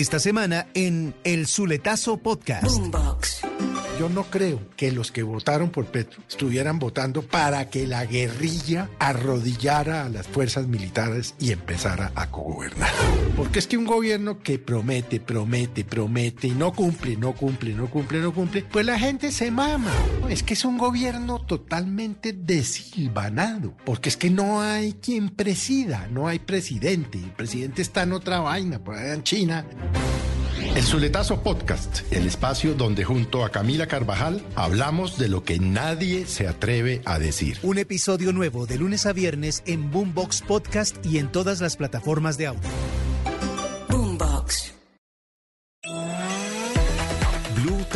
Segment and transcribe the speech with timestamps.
[0.00, 2.80] Esta semana en El Zuletazo Podcast.
[4.00, 8.88] Yo no creo que los que votaron por Petro estuvieran votando para que la guerrilla
[8.98, 12.88] arrodillara a las fuerzas militares y empezara a gobernar.
[13.36, 17.90] Porque es que un gobierno que promete, promete, promete y no cumple, no cumple, no
[17.90, 19.92] cumple, no cumple, pues la gente se mama.
[20.30, 23.74] Es que es un gobierno totalmente desilvanado.
[23.84, 27.18] Porque es que no hay quien presida, no hay presidente.
[27.18, 29.66] El presidente está en otra vaina, por allá en China.
[30.74, 36.26] El Zuletazo Podcast, el espacio donde junto a Camila Carvajal hablamos de lo que nadie
[36.26, 37.58] se atreve a decir.
[37.62, 42.38] Un episodio nuevo de lunes a viernes en Boombox Podcast y en todas las plataformas
[42.38, 42.70] de audio.
[43.88, 44.79] Boombox.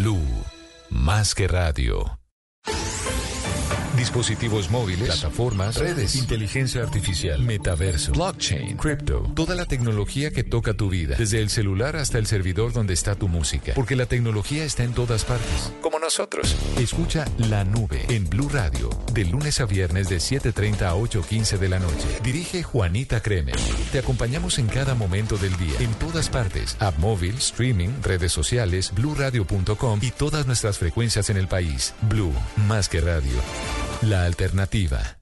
[0.00, 0.22] Blue,
[0.90, 2.20] más que radio.
[3.96, 10.88] Dispositivos móviles, plataformas, redes, inteligencia artificial, metaverso, blockchain, crypto, toda la tecnología que toca tu
[10.88, 14.84] vida, desde el celular hasta el servidor donde está tu música, porque la tecnología está
[14.84, 15.72] en todas partes,
[16.08, 16.56] nosotros.
[16.78, 21.68] Escucha La Nube en Blue Radio, de lunes a viernes de 7:30 a 8:15 de
[21.68, 22.08] la noche.
[22.22, 23.56] Dirige Juanita Kremer.
[23.92, 28.90] Te acompañamos en cada momento del día, en todas partes, app móvil, streaming, redes sociales,
[28.94, 31.92] bluradio.com y todas nuestras frecuencias en el país.
[32.00, 32.32] Blue,
[32.66, 33.38] más que radio.
[34.00, 35.18] La alternativa.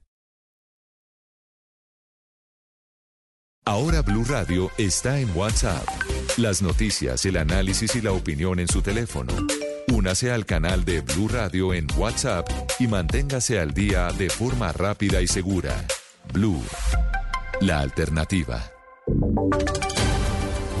[3.65, 5.85] Ahora Blue Radio está en WhatsApp.
[6.37, 9.33] Las noticias, el análisis y la opinión en su teléfono.
[9.93, 15.21] Únase al canal de Blue Radio en WhatsApp y manténgase al día de forma rápida
[15.21, 15.85] y segura.
[16.33, 16.61] Blue,
[17.61, 18.61] la alternativa.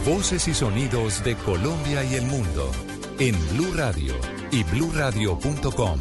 [0.05, 2.71] Voces y sonidos de Colombia y el mundo
[3.19, 4.13] en Blue Radio
[4.51, 5.99] y bluradio.com,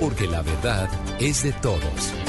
[0.00, 0.88] porque la verdad
[1.20, 2.23] es de todos.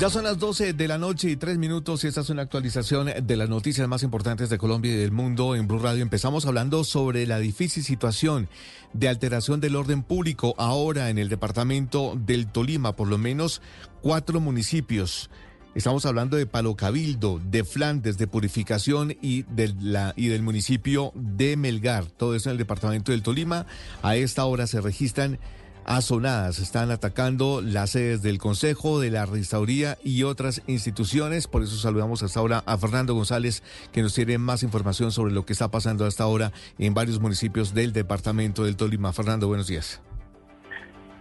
[0.00, 3.10] Ya son las 12 de la noche y tres minutos y esta es una actualización
[3.22, 6.00] de las noticias más importantes de Colombia y del mundo en Blue Radio.
[6.00, 8.48] Empezamos hablando sobre la difícil situación
[8.94, 13.60] de alteración del orden público ahora en el departamento del Tolima, por lo menos
[14.00, 15.28] cuatro municipios.
[15.74, 21.12] Estamos hablando de Palo Cabildo, de Flandes, de Purificación y, de la, y del municipio
[21.14, 22.06] de Melgar.
[22.06, 23.66] Todo eso en el departamento del Tolima.
[24.02, 25.38] A esta hora se registran
[25.84, 26.58] azonadas.
[26.58, 31.46] Están atacando las sedes del Consejo, de la Registraduría y otras instituciones.
[31.46, 35.44] Por eso saludamos hasta ahora a Fernando González, que nos tiene más información sobre lo
[35.44, 39.12] que está pasando hasta ahora en varios municipios del departamento del Tolima.
[39.12, 40.00] Fernando, buenos días.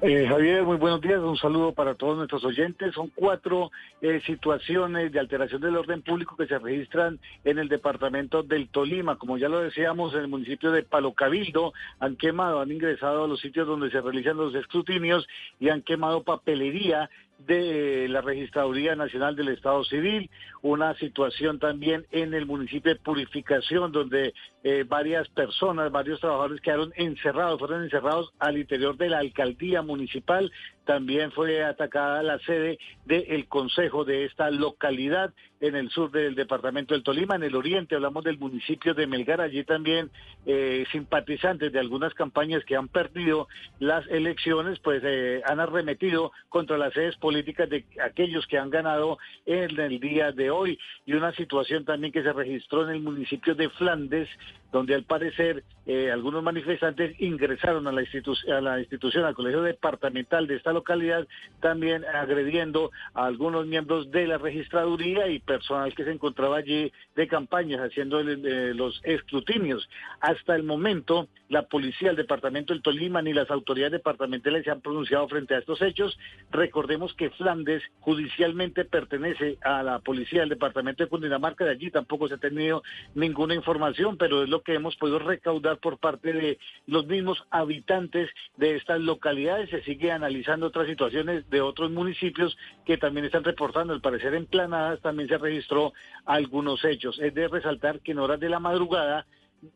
[0.01, 1.19] Eh, Javier, muy buenos días.
[1.19, 2.93] Un saludo para todos nuestros oyentes.
[2.93, 3.69] Son cuatro
[4.01, 9.17] eh, situaciones de alteración del orden público que se registran en el departamento del Tolima.
[9.17, 13.27] Como ya lo decíamos, en el municipio de Palo Cabildo han quemado, han ingresado a
[13.27, 15.27] los sitios donde se realizan los escrutinios
[15.59, 17.09] y han quemado papelería
[17.45, 20.29] de la Registraduría Nacional del Estado Civil,
[20.61, 24.34] una situación también en el municipio de Purificación, donde
[24.64, 30.52] eh, varias personas, varios trabajadores quedaron encerrados, fueron encerrados al interior de la alcaldía municipal.
[30.85, 36.94] También fue atacada la sede del consejo de esta localidad en el sur del departamento
[36.94, 40.09] del Tolima, en el oriente hablamos del municipio de Melgar, allí también
[40.46, 43.47] eh, simpatizantes de algunas campañas que han perdido
[43.79, 49.17] las elecciones, pues eh, han arremetido contra las sedes políticas de aquellos que han ganado
[49.46, 50.79] en el día de hoy.
[51.05, 54.29] Y una situación también que se registró en el municipio de Flandes,
[54.72, 60.46] donde al parecer eh, algunos manifestantes ingresaron a la, a la institución, al colegio departamental
[60.46, 61.28] de esta localidad,
[61.59, 67.28] también agrediendo a algunos miembros de la registraduría y personal que se encontraba allí de
[67.28, 69.90] campañas haciendo eh, los escrutinios.
[70.22, 74.81] Hasta el momento, la policía, el departamento del Tolima ni las autoridades departamentales se han
[74.81, 76.17] pronunciado frente a estos hechos.
[76.52, 82.28] Recordemos que Flandes judicialmente pertenece a la policía del departamento de Cundinamarca, de allí tampoco
[82.28, 82.84] se ha tenido
[83.16, 86.58] ninguna información, pero es lo que hemos podido recaudar por parte de
[86.88, 89.70] los mismos habitantes de estas localidades.
[89.70, 94.46] Se sigue analizando otras situaciones de otros municipios que también están reportando, al parecer en
[94.46, 95.94] Planadas también se registró
[96.26, 97.20] algunos hechos.
[97.20, 99.26] Es de resaltar que en horas de la madrugada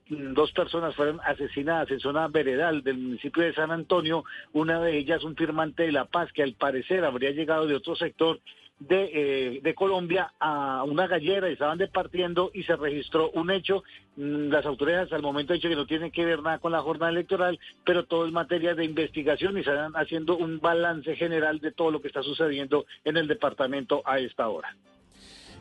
[0.08, 4.24] mm, dos personas fueron asesinadas en zona veredal del municipio de San Antonio,
[4.54, 7.96] una de ellas un firmante de La Paz que al parecer habría llegado de otro
[7.96, 8.40] sector
[8.80, 13.84] de, eh, de Colombia a una gallera y estaban departiendo y se registró un hecho.
[14.18, 16.82] Mm, Las autoridades al momento han dicho que no tienen que ver nada con la
[16.82, 21.72] jornada electoral, pero todo es materia de investigación y están haciendo un balance general de
[21.72, 24.76] todo lo que está sucediendo en el departamento a esta hora.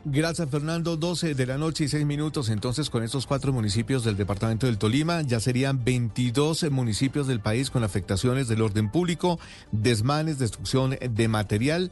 [0.05, 0.97] Gracias, Fernando.
[0.97, 2.49] 12 de la noche y 6 minutos.
[2.49, 7.69] Entonces, con estos cuatro municipios del departamento del Tolima, ya serían 22 municipios del país
[7.69, 9.39] con afectaciones del orden público,
[9.71, 11.91] desmanes, destrucción de material.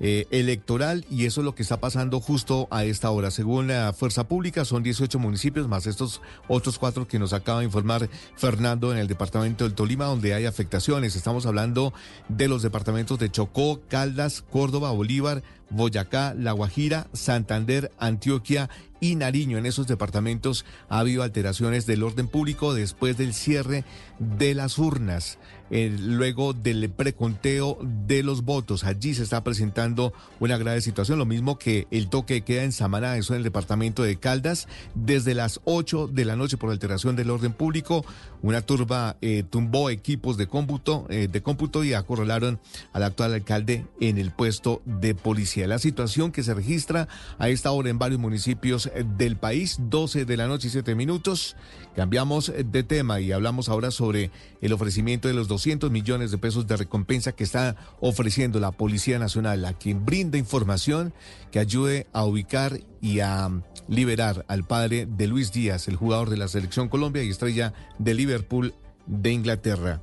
[0.00, 3.30] Eh, electoral y eso es lo que está pasando justo a esta hora.
[3.30, 7.66] Según la Fuerza Pública, son 18 municipios más estos otros cuatro que nos acaba de
[7.66, 11.16] informar Fernando en el departamento del Tolima, donde hay afectaciones.
[11.16, 11.92] Estamos hablando
[12.28, 18.68] de los departamentos de Chocó, Caldas, Córdoba, Bolívar, Boyacá, La Guajira, Santander, Antioquia
[19.00, 19.58] y Nariño.
[19.58, 23.84] En esos departamentos ha habido alteraciones del orden público después del cierre
[24.18, 25.38] de las urnas,
[25.70, 28.84] eh, luego del preconteo de los votos.
[28.84, 33.16] Allí se está presentando una grave situación, lo mismo que el toque queda en Samaná,
[33.16, 37.30] eso en el departamento de Caldas, desde las 8 de la noche por alteración del
[37.30, 38.04] orden público.
[38.42, 42.60] Una turba eh, tumbó equipos de cómputo, eh, de cómputo y acorralaron
[42.92, 45.53] al actual alcalde en el puesto de policía.
[45.54, 47.08] La situación que se registra
[47.38, 50.94] a esta hora en varios municipios eh, del país, 12 de la noche y 7
[50.94, 51.56] minutos.
[51.94, 56.38] Cambiamos eh, de tema y hablamos ahora sobre el ofrecimiento de los 200 millones de
[56.38, 61.14] pesos de recompensa que está ofreciendo la Policía Nacional a quien brinda información
[61.52, 66.30] que ayude a ubicar y a mm, liberar al padre de Luis Díaz, el jugador
[66.30, 68.74] de la Selección Colombia y estrella de Liverpool
[69.06, 70.02] de Inglaterra.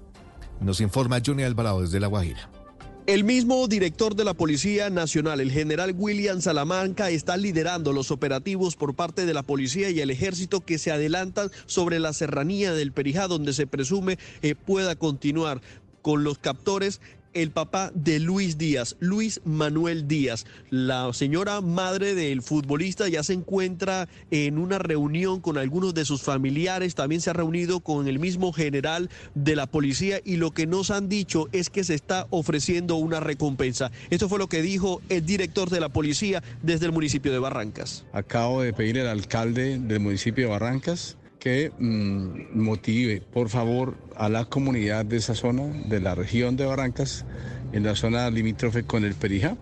[0.61, 2.60] Nos informa Johnny Alvarado desde La Guajira.
[3.07, 8.75] El mismo director de la Policía Nacional, el general William Salamanca, está liderando los operativos
[8.75, 12.91] por parte de la policía y el ejército que se adelantan sobre la serranía del
[12.91, 15.61] Perijá, donde se presume eh, pueda continuar
[16.03, 17.01] con los captores
[17.33, 20.45] el papá de Luis Díaz, Luis Manuel Díaz.
[20.69, 26.21] La señora madre del futbolista ya se encuentra en una reunión con algunos de sus
[26.21, 30.67] familiares, también se ha reunido con el mismo general de la policía y lo que
[30.67, 33.91] nos han dicho es que se está ofreciendo una recompensa.
[34.09, 38.05] Esto fue lo que dijo el director de la policía desde el municipio de Barrancas.
[38.13, 44.29] Acabo de pedir al alcalde del municipio de Barrancas que mm, motive, por favor, a
[44.29, 47.25] la comunidad de esa zona, de la región de Barrancas,
[47.73, 49.57] en la zona limítrofe con el Perijá,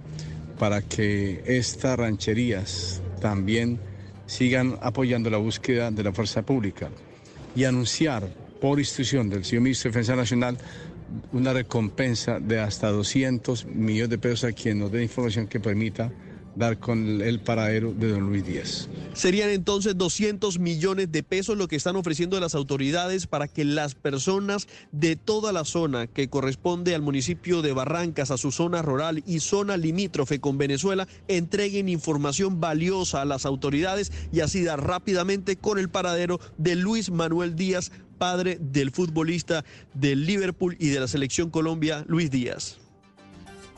[0.60, 3.80] para que estas rancherías también
[4.26, 6.90] sigan apoyando la búsqueda de la fuerza pública
[7.56, 8.28] y anunciar
[8.60, 10.58] por instrucción del señor ministro de Defensa Nacional
[11.32, 16.12] una recompensa de hasta 200 millones de pesos a quien nos dé información que permita
[16.56, 18.90] dar con el paradero de don Luis Díaz.
[19.14, 23.96] Serían entonces 200 millones de pesos lo que están ofreciendo las autoridades para que las
[23.96, 29.24] personas de toda la zona que corresponde al municipio de Barrancas, a su zona rural
[29.26, 35.56] y zona limítrofe con Venezuela, entreguen información valiosa a las autoridades y así dar rápidamente
[35.56, 41.08] con el paradero de Luis Manuel Díaz, padre del futbolista del Liverpool y de la
[41.08, 42.79] selección Colombia, Luis Díaz.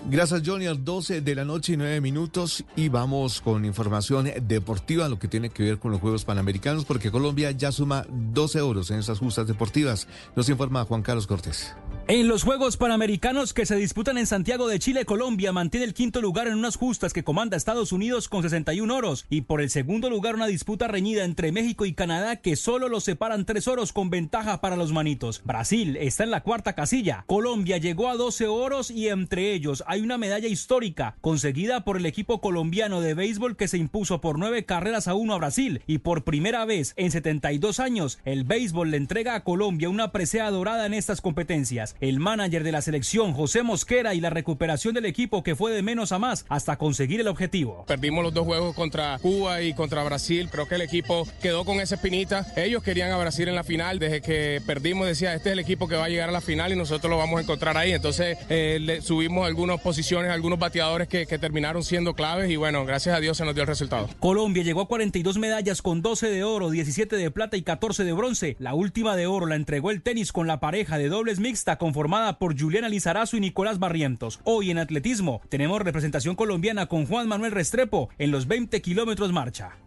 [0.09, 0.65] Gracias, Johnny.
[0.65, 2.63] A 12 de la noche y 9 minutos.
[2.75, 7.11] Y vamos con información deportiva, lo que tiene que ver con los Juegos Panamericanos, porque
[7.11, 10.07] Colombia ya suma 12 euros en esas justas deportivas.
[10.35, 11.75] Nos informa Juan Carlos Cortés.
[12.07, 16.19] En los Juegos Panamericanos que se disputan en Santiago de Chile, Colombia mantiene el quinto
[16.19, 20.09] lugar en unas justas que comanda Estados Unidos con 61 oros y por el segundo
[20.09, 24.09] lugar una disputa reñida entre México y Canadá que solo los separan tres oros con
[24.09, 25.41] ventaja para los manitos.
[25.45, 27.23] Brasil está en la cuarta casilla.
[27.27, 32.05] Colombia llegó a 12 oros y entre ellos hay una medalla histórica conseguida por el
[32.05, 35.99] equipo colombiano de béisbol que se impuso por nueve carreras a uno a Brasil y
[35.99, 40.85] por primera vez en 72 años el béisbol le entrega a Colombia una presea dorada
[40.85, 41.90] en estas competencias.
[41.99, 45.81] El manager de la selección, José Mosquera, y la recuperación del equipo que fue de
[45.81, 47.85] menos a más hasta conseguir el objetivo.
[47.87, 51.79] Perdimos los dos juegos contra Cuba y contra Brasil, pero que el equipo quedó con
[51.79, 52.45] esa espinita.
[52.55, 55.87] Ellos querían a Brasil en la final, desde que perdimos decía, este es el equipo
[55.87, 57.91] que va a llegar a la final y nosotros lo vamos a encontrar ahí.
[57.91, 62.85] Entonces eh, le subimos algunas posiciones, algunos bateadores que, que terminaron siendo claves y bueno,
[62.85, 64.09] gracias a Dios se nos dio el resultado.
[64.19, 68.13] Colombia llegó a 42 medallas con 12 de oro, 17 de plata y 14 de
[68.13, 68.55] bronce.
[68.59, 72.37] La última de oro la entregó el tenis con la pareja de dobles mixta conformada
[72.37, 74.39] por Juliana Lizarazo y Nicolás Barrientos.
[74.43, 79.80] Hoy en atletismo tenemos representación colombiana con Juan Manuel Restrepo en los 20 kilómetros marcha.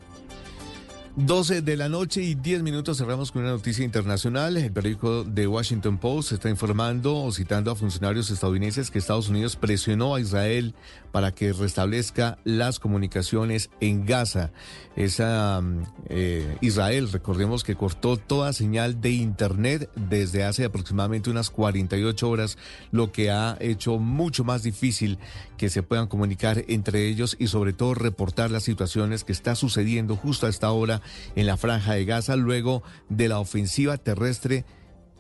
[1.17, 4.57] 12 de la noche y 10 minutos cerramos con una noticia internacional.
[4.57, 9.55] El periódico The Washington Post está informando o citando a funcionarios estadounidenses que Estados Unidos
[9.55, 10.75] presionó a Israel
[11.13, 14.51] para que restablezca las comunicaciones en Gaza.
[14.97, 21.51] Esa, mm, eh, Israel, recordemos que cortó toda señal de Internet desde hace aproximadamente unas
[21.51, 22.59] 48 horas,
[22.91, 25.21] lo que ha hecho mucho más difícil
[25.65, 30.15] que se puedan comunicar entre ellos y sobre todo reportar las situaciones que está sucediendo
[30.15, 31.01] justo a esta hora
[31.37, 34.67] en la franja de Gaza luego de la ofensiva terrestre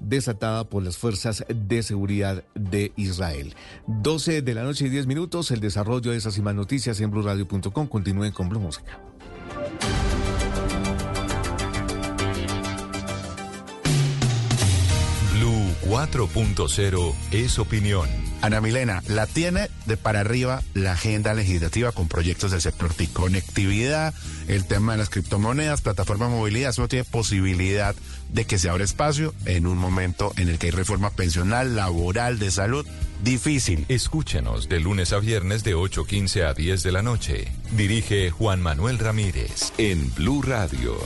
[0.01, 3.55] desatada por las fuerzas de seguridad de Israel.
[3.87, 7.11] 12 de la noche y 10 minutos, el desarrollo de esas y más noticias en
[7.11, 7.87] blurradio.com.
[7.87, 9.01] Continúen con Blue Música.
[15.33, 18.24] Blue 4.0 es opinión.
[18.45, 23.11] Ana Milena, la tiene de para arriba la agenda legislativa con proyectos del sector TIC,
[23.15, 24.13] conectividad,
[24.49, 27.95] el tema de las criptomonedas, plataforma de movilidad, eso no tiene posibilidad
[28.29, 32.39] de que se abra espacio en un momento en el que hay reforma pensional, laboral,
[32.39, 32.87] de salud.
[33.23, 33.87] Difícil.
[33.89, 37.51] Escúchenos de lunes a viernes de 8.15 a 10 de la noche.
[37.71, 40.99] Dirige Juan Manuel Ramírez en Blue Radio.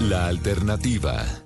[0.00, 1.45] La alternativa.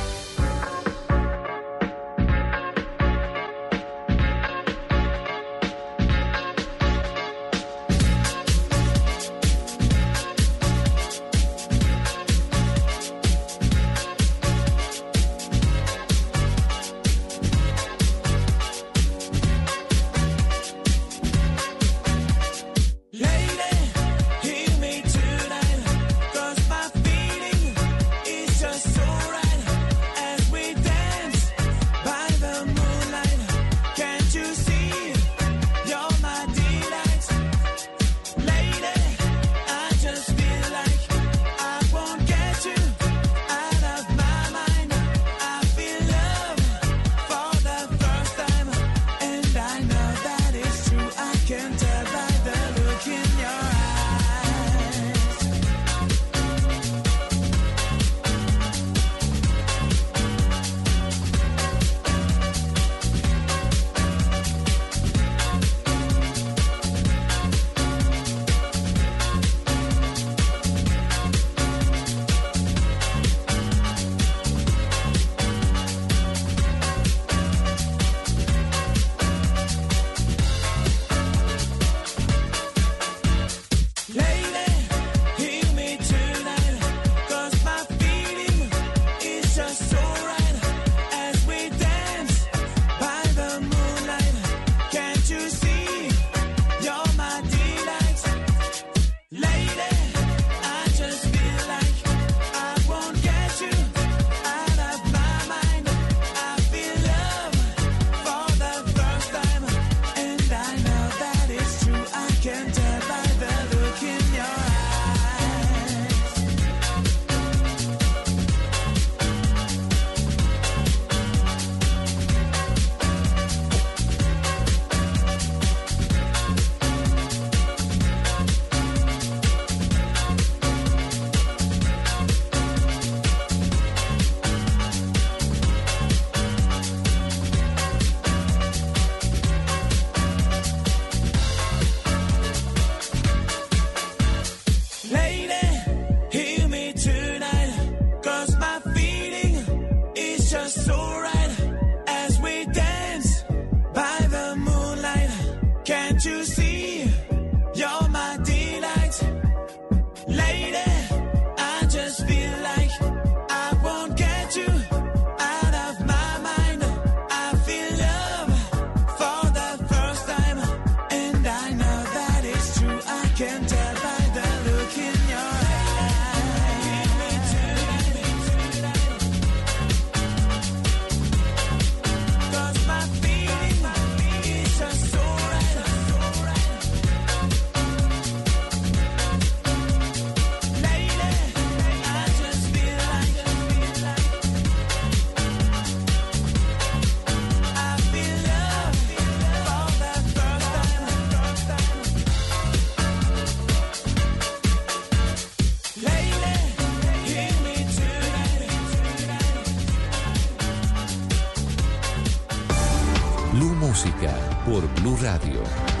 [214.65, 216.00] por Blue Radio.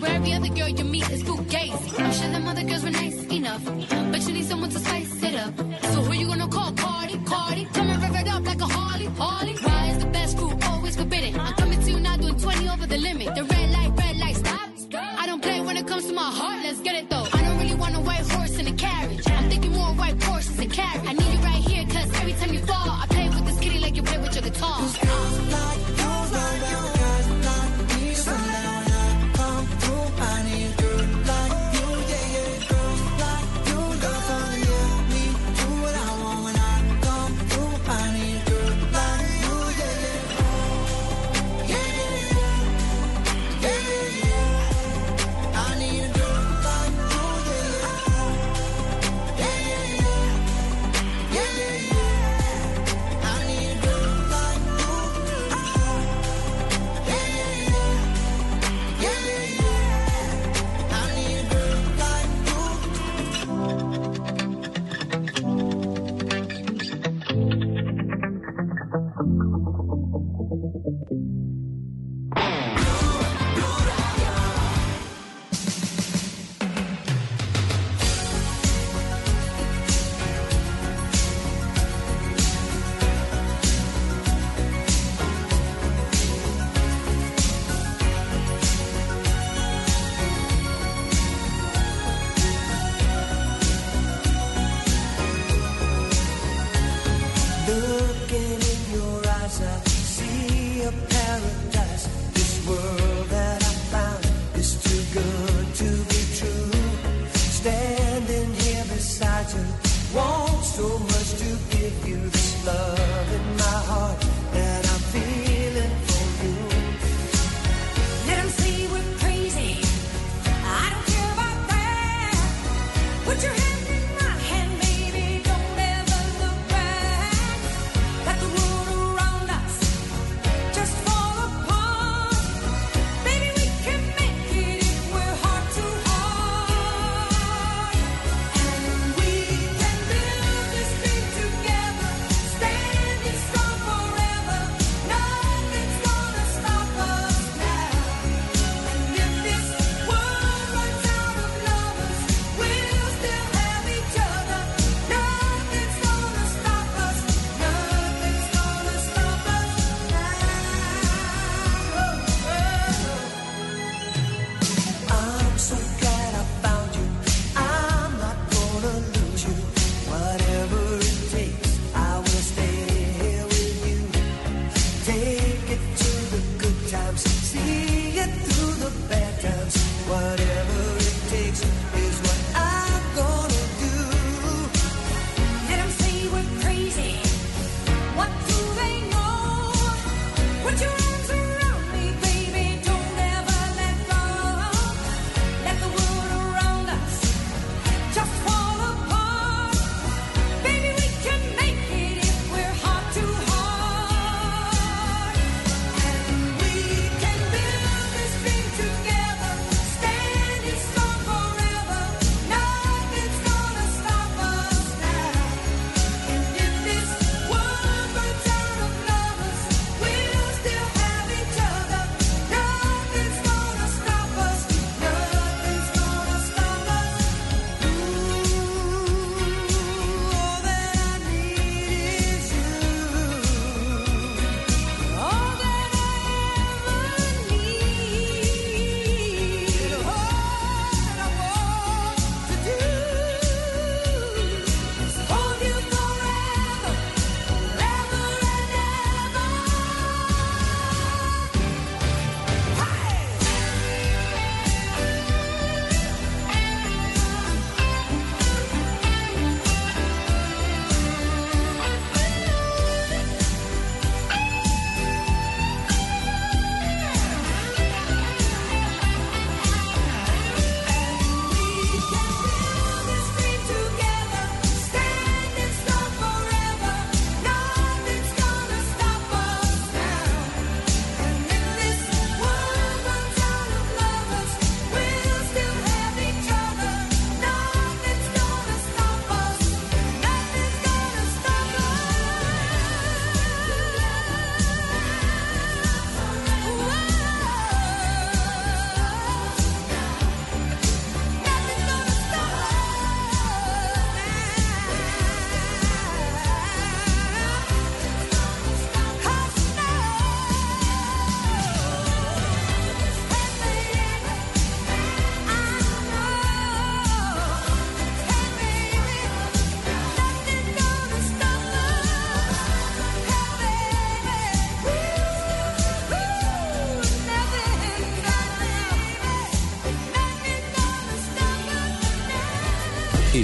[0.00, 2.09] where every other girl you meet is Fugazi.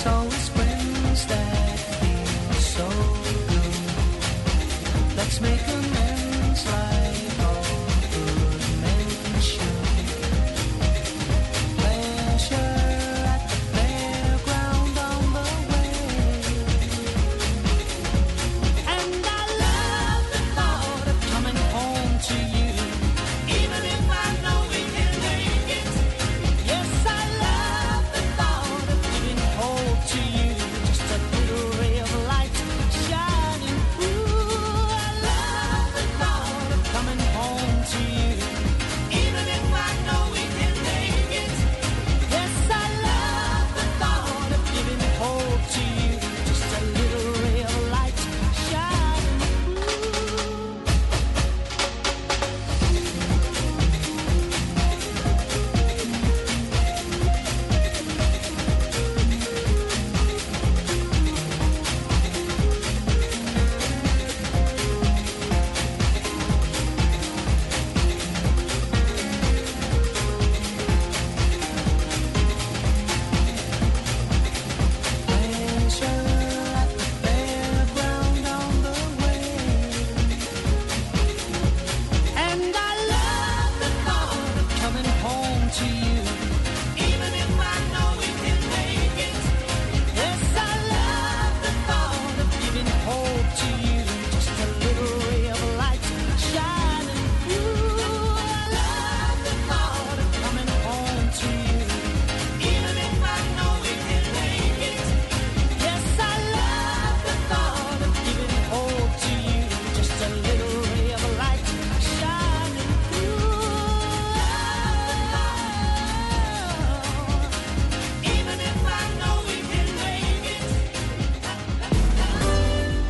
[0.00, 0.59] soul is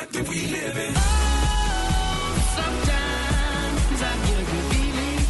[0.00, 0.94] life that we live in.
[0.96, 1.00] Oh,
[2.56, 5.20] sometimes I get a good feeling,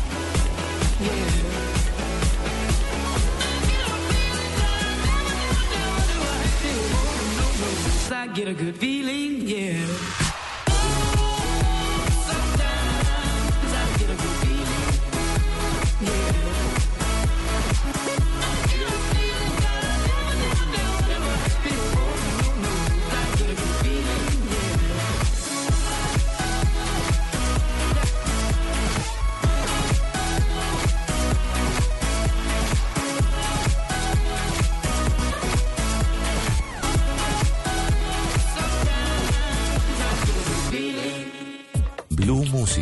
[1.07, 1.39] yeah.
[8.12, 10.20] I get a good feeling, yeah.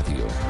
[0.00, 0.49] Radio.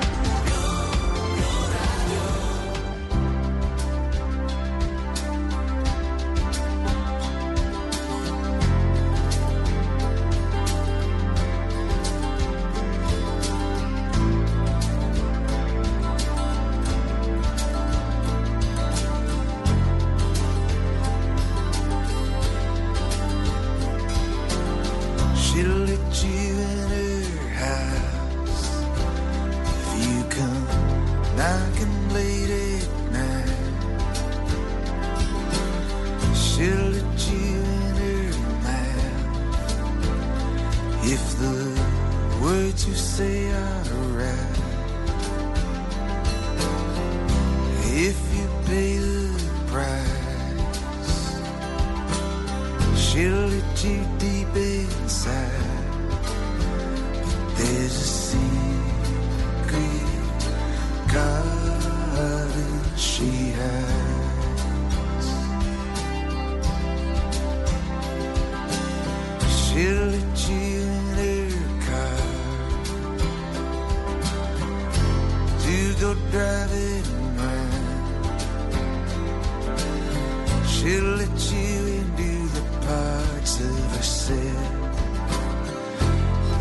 [76.61, 77.89] have it in mind.
[80.73, 84.71] She'll let you into the parts of herself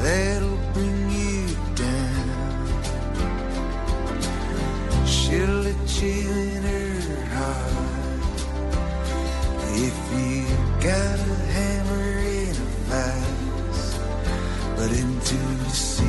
[0.02, 1.42] that'll bring you
[1.86, 2.68] down.
[5.06, 6.20] She'll let you
[6.56, 8.38] in her heart
[9.88, 10.34] if you
[10.90, 12.10] got a hammer
[12.42, 13.88] in a vice,
[14.78, 16.09] but into the sea.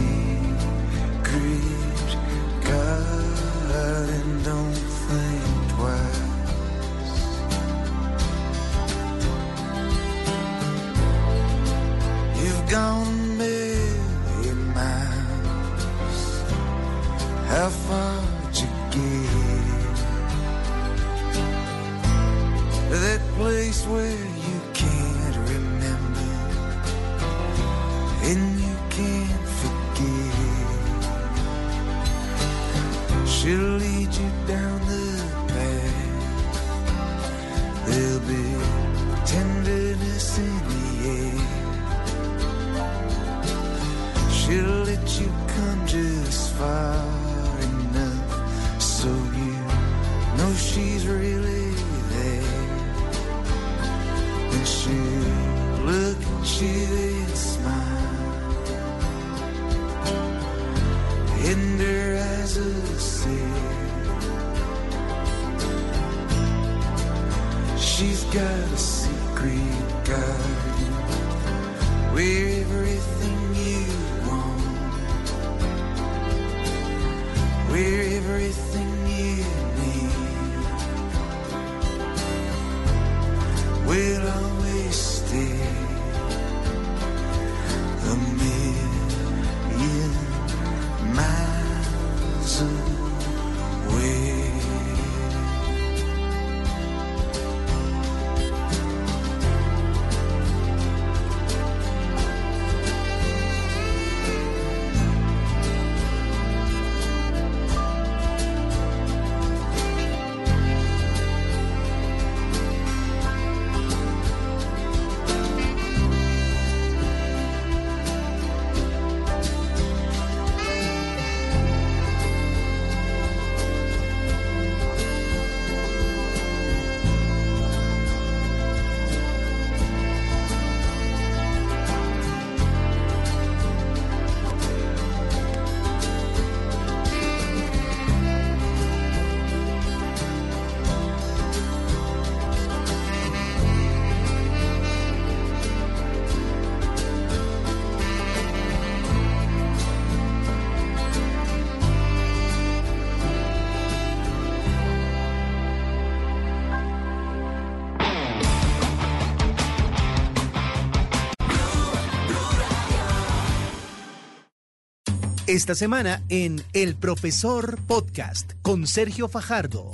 [165.50, 169.90] Esta semana en El Profesor Podcast con Sergio Fajardo.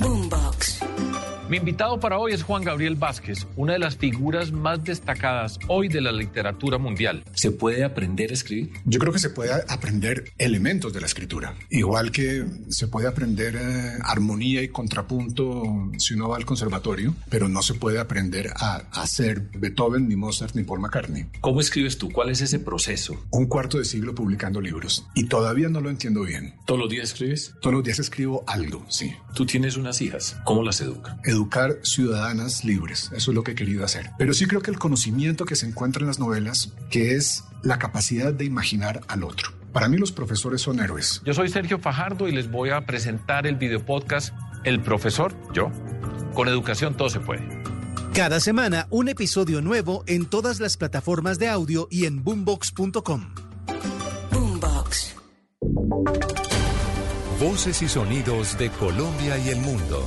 [1.48, 5.86] Mi invitado para hoy es Juan Gabriel Vázquez, una de las figuras más destacadas hoy
[5.86, 7.22] de la literatura mundial.
[7.34, 8.72] ¿Se puede aprender a escribir?
[8.84, 13.54] Yo creo que se puede aprender elementos de la escritura, igual que se puede aprender
[13.54, 15.62] eh, armonía y contrapunto
[15.98, 20.56] si uno va al conservatorio, pero no se puede aprender a hacer Beethoven, ni Mozart,
[20.56, 21.26] ni Paul McCartney.
[21.42, 22.10] ¿Cómo escribes tú?
[22.10, 23.24] ¿Cuál es ese proceso?
[23.30, 26.56] Un cuarto de siglo publicando libros y todavía no lo entiendo bien.
[26.66, 27.54] ¿Todos los días escribes?
[27.60, 29.12] Todos los días escribo algo, sí.
[29.36, 30.36] Tú tienes unas hijas.
[30.44, 31.16] ¿Cómo las educas?
[31.36, 33.10] Educar ciudadanas libres.
[33.14, 34.10] Eso es lo que he querido hacer.
[34.18, 37.78] Pero sí creo que el conocimiento que se encuentra en las novelas, que es la
[37.78, 39.50] capacidad de imaginar al otro.
[39.72, 41.20] Para mí los profesores son héroes.
[41.24, 44.34] Yo soy Sergio Fajardo y les voy a presentar el video podcast
[44.64, 45.70] El Profesor, yo.
[46.34, 47.46] Con educación todo se puede.
[48.14, 53.34] Cada semana un episodio nuevo en todas las plataformas de audio y en boombox.com.
[54.32, 55.14] Boombox.
[57.38, 60.06] Voces y sonidos de Colombia y el mundo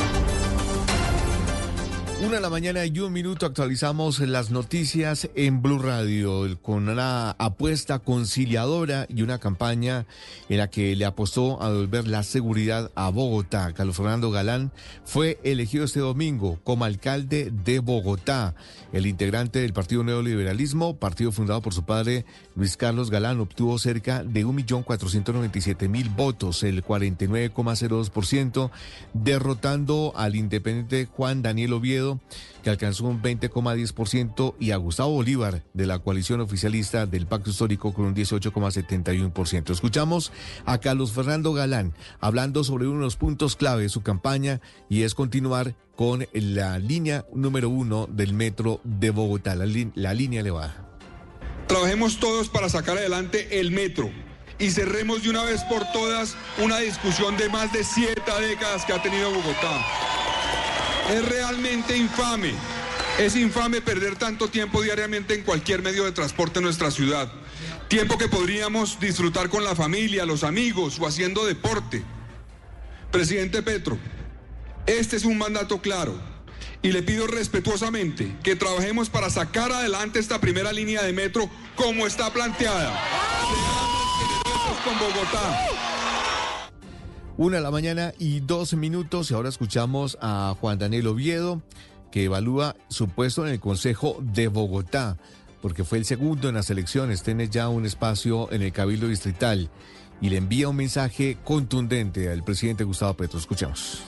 [2.23, 7.31] Una de la mañana y un minuto actualizamos las noticias en Blue Radio con una
[7.31, 10.05] apuesta conciliadora y una campaña
[10.47, 13.73] en la que le apostó a devolver la seguridad a Bogotá.
[13.73, 14.71] Carlos Fernando Galán
[15.03, 18.53] fue elegido este domingo como alcalde de Bogotá.
[18.93, 24.23] El integrante del Partido Neoliberalismo, partido fundado por su padre Luis Carlos Galán, obtuvo cerca
[24.23, 28.69] de 1.497.000 votos, el 49,02%,
[29.13, 32.10] derrotando al independiente Juan Daniel Oviedo
[32.63, 37.93] que alcanzó un 20,10%, y a Gustavo Bolívar, de la coalición oficialista del Pacto Histórico,
[37.93, 39.71] con un 18,71%.
[39.71, 40.31] Escuchamos
[40.65, 45.03] a Carlos Fernando Galán hablando sobre uno de los puntos clave de su campaña y
[45.03, 50.87] es continuar con la línea número uno del metro de Bogotá, la, la línea elevada.
[51.67, 54.09] Trabajemos todos para sacar adelante el metro
[54.61, 58.93] y cerremos de una vez por todas una discusión de más de siete décadas que
[58.93, 60.20] ha tenido Bogotá.
[61.11, 62.53] Es realmente infame.
[63.19, 67.29] Es infame perder tanto tiempo diariamente en cualquier medio de transporte en nuestra ciudad.
[67.89, 72.01] Tiempo que podríamos disfrutar con la familia, los amigos o haciendo deporte.
[73.11, 73.97] Presidente Petro,
[74.85, 76.17] este es un mandato claro
[76.81, 82.07] y le pido respetuosamente que trabajemos para sacar adelante esta primera línea de metro como
[82.07, 82.97] está planteada.
[83.41, 86.10] Seamos generosos con Bogotá.
[87.41, 91.63] Una de la mañana y dos minutos y ahora escuchamos a Juan Daniel Oviedo
[92.11, 95.17] que evalúa su puesto en el Consejo de Bogotá
[95.59, 99.71] porque fue el segundo en las elecciones, tiene ya un espacio en el Cabildo Distrital
[100.21, 103.39] y le envía un mensaje contundente al presidente Gustavo Petro.
[103.39, 104.03] Escuchamos.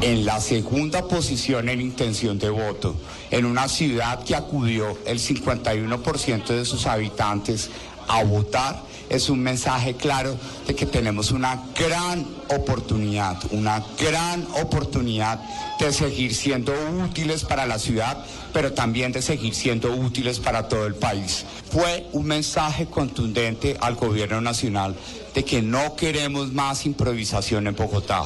[0.00, 2.96] En la segunda posición en intención de voto,
[3.30, 7.70] en una ciudad que acudió el 51% de sus habitantes
[8.08, 10.36] a votar, es un mensaje claro
[10.66, 15.40] de que tenemos una gran oportunidad, una gran oportunidad
[15.78, 16.72] de seguir siendo
[17.04, 21.44] útiles para la ciudad, pero también de seguir siendo útiles para todo el país.
[21.70, 24.94] Fue un mensaje contundente al gobierno nacional
[25.34, 28.24] de que no queremos más improvisación en Bogotá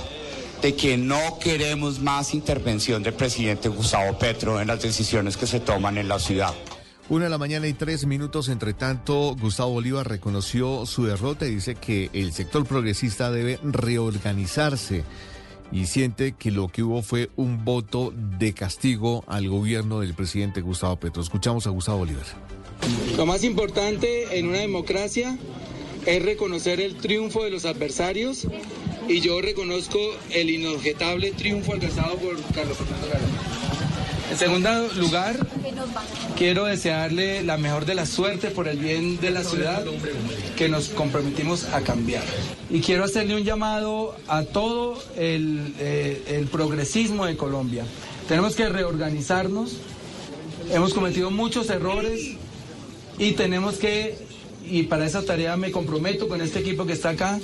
[0.61, 5.61] de que no queremos más intervención del presidente Gustavo Petro en las decisiones que se
[5.61, 6.53] toman en la ciudad.
[7.11, 8.51] Una de la mañana y tres minutos.
[8.51, 15.05] Entre tanto, Gustavo Bolívar reconoció su derrota y dice que el sector progresista debe reorganizarse
[15.73, 20.61] y siente que lo que hubo fue un voto de castigo al gobierno del presidente
[20.61, 21.23] Gustavo Petro.
[21.23, 22.27] Escuchamos a Gustavo Bolívar.
[23.17, 25.39] Lo más importante en una democracia
[26.05, 28.47] es reconocer el triunfo de los adversarios
[29.09, 29.99] y yo reconozco
[30.31, 33.31] el inobjetable triunfo alcanzado por Carlos Fernando Galán.
[34.31, 35.39] En segundo lugar,
[36.37, 39.85] quiero desearle la mejor de la suerte por el bien de la ciudad
[40.57, 42.25] que nos comprometimos a cambiar.
[42.71, 47.85] Y quiero hacerle un llamado a todo el, eh, progresismo de Colombia.
[48.29, 49.77] Tenemos que reorganizarnos,
[50.71, 52.37] hemos cometido muchos errores
[53.19, 54.19] y tenemos que,
[54.65, 57.41] y para esa tarea me comprometo con este equipo que está acá,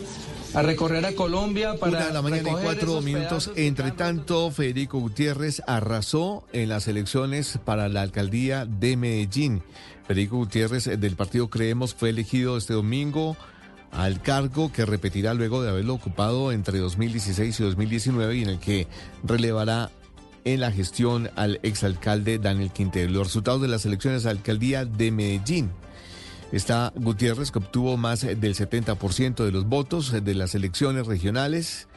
[0.55, 3.51] a recorrer a Colombia para Una de la mañana y cuatro minutos.
[3.57, 9.63] Entre tanto, Federico Gutiérrez arrasó en las elecciones para la alcaldía de Medellín.
[10.07, 13.37] Federico Gutiérrez eh, del partido Creemos fue elegido este domingo
[13.91, 18.59] al cargo que repetirá luego de haberlo ocupado entre 2016 y 2019 y en el
[18.59, 18.87] que
[19.23, 19.91] relevará
[20.45, 23.11] en la gestión al exalcalde Daniel Quintero.
[23.11, 25.71] Los resultados de las elecciones a la alcaldía de Medellín.
[26.55, 31.89] Está Gutiérrez, que obtuvo más del 70% de los votos de las elecciones regionales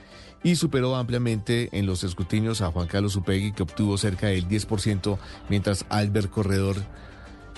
[0.43, 5.20] y superó ampliamente en los escrutinios a Juan Carlos Upegui, que obtuvo cerca del 10%,
[5.49, 6.76] mientras Albert Corredor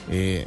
[0.09, 0.45] eh,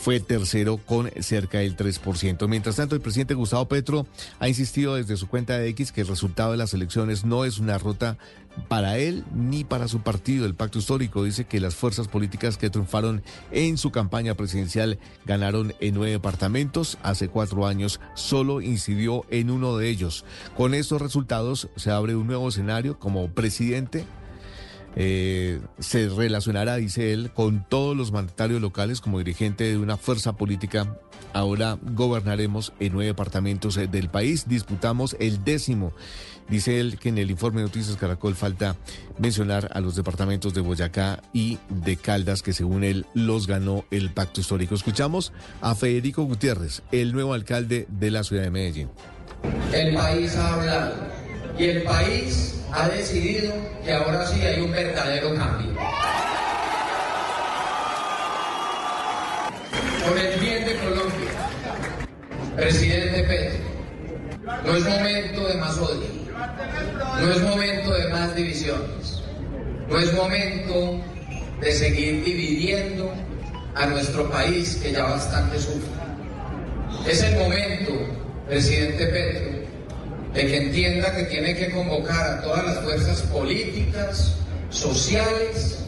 [0.00, 2.48] fue tercero con cerca del 3%.
[2.48, 4.06] Mientras tanto, el presidente Gustavo Petro
[4.38, 7.58] ha insistido desde su cuenta de X que el resultado de las elecciones no es
[7.58, 8.16] una ruta
[8.68, 10.46] para él ni para su partido.
[10.46, 13.22] El pacto histórico dice que las fuerzas políticas que triunfaron
[13.52, 16.96] en su campaña presidencial ganaron en nueve departamentos.
[17.02, 20.24] Hace cuatro años solo incidió en uno de ellos.
[20.56, 24.06] Con estos resultados se abre un nuevo escenario como presidente
[24.96, 30.32] eh, se relacionará, dice él, con todos los mandatarios locales como dirigente de una fuerza
[30.34, 30.96] política.
[31.32, 35.92] Ahora gobernaremos en nueve departamentos eh, del país, disputamos el décimo.
[36.48, 38.74] Dice él que en el informe de Noticias Caracol falta
[39.18, 44.10] mencionar a los departamentos de Boyacá y de Caldas, que según él los ganó el
[44.10, 44.74] pacto histórico.
[44.74, 48.90] Escuchamos a Federico Gutiérrez, el nuevo alcalde de la ciudad de Medellín.
[49.72, 51.19] El país ha hablado
[51.60, 53.52] y el país ha decidido
[53.84, 55.70] que ahora sí hay un verdadero cambio.
[60.06, 61.30] Por el bien de Colombia,
[62.56, 66.08] presidente Petro, no es momento de más odio,
[67.20, 69.22] no es momento de más divisiones,
[69.86, 70.98] no es momento
[71.60, 73.12] de seguir dividiendo
[73.74, 75.90] a nuestro país que ya bastante sufre.
[77.06, 77.92] Es el momento,
[78.48, 79.59] presidente Petro,
[80.34, 84.36] de que entienda que tiene que convocar a todas las fuerzas políticas,
[84.70, 85.80] sociales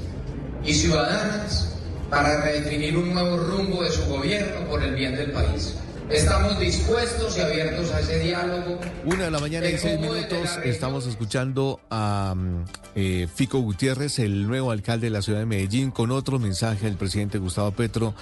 [0.64, 1.72] y ciudadanas
[2.10, 5.76] para redefinir un nuevo rumbo de su gobierno por el bien del país.
[6.10, 8.78] Estamos dispuestos y abiertos a ese diálogo.
[9.06, 12.64] Una de la mañana y seis minutos estamos escuchando a mm,
[12.96, 16.96] eh, Fico Gutiérrez, el nuevo alcalde de la ciudad de Medellín, con otro mensaje del
[16.96, 18.14] presidente Gustavo Petro,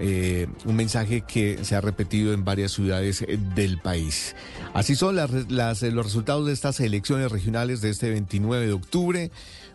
[0.00, 4.34] eh, un mensaje que se ha repetido en varias ciudades eh, del país.
[4.74, 5.30] Así son las-
[5.82, 9.30] los resultados de estas elecciones regionales de este 29 de octubre.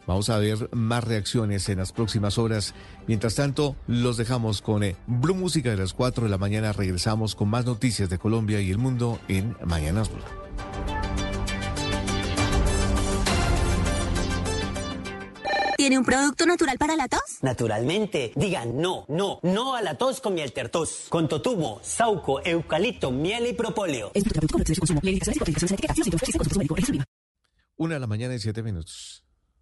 [0.07, 2.73] Vamos a ver más reacciones en las próximas horas.
[3.07, 6.71] Mientras tanto, los dejamos con eh, Blue Música de las 4 de la mañana.
[6.73, 11.06] Regresamos con más noticias de Colombia y el mundo en Mañanas Blue.
[15.87, 17.21] ¿Tiene un producto natural para la tos?
[17.43, 23.09] Naturalmente, digan no, no, no a la tos con miel tertos, con totumo, sauco, eucalipto,
[23.09, 24.11] miel y propóleo.
[27.77, 29.23] Una de la mañana y siete minutos.